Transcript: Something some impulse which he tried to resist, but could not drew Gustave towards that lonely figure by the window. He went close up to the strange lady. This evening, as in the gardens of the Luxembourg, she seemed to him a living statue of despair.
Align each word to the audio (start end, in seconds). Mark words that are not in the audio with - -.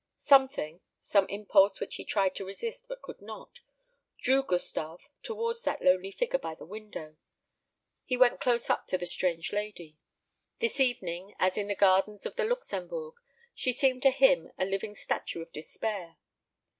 Something 0.21 0.81
some 1.03 1.27
impulse 1.29 1.79
which 1.79 1.97
he 1.97 2.03
tried 2.03 2.33
to 2.33 2.43
resist, 2.43 2.87
but 2.87 3.03
could 3.03 3.21
not 3.21 3.59
drew 4.17 4.41
Gustave 4.41 5.05
towards 5.21 5.61
that 5.61 5.83
lonely 5.83 6.09
figure 6.09 6.39
by 6.39 6.55
the 6.55 6.65
window. 6.65 7.17
He 8.03 8.17
went 8.17 8.41
close 8.41 8.67
up 8.71 8.87
to 8.87 8.97
the 8.97 9.05
strange 9.05 9.53
lady. 9.53 9.99
This 10.59 10.79
evening, 10.79 11.35
as 11.37 11.55
in 11.55 11.67
the 11.67 11.75
gardens 11.75 12.25
of 12.25 12.35
the 12.35 12.45
Luxembourg, 12.45 13.13
she 13.53 13.71
seemed 13.71 14.01
to 14.01 14.09
him 14.09 14.51
a 14.57 14.65
living 14.65 14.95
statue 14.95 15.43
of 15.43 15.51
despair. 15.51 16.17